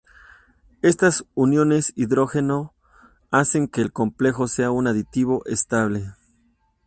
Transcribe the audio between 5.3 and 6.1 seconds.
estable.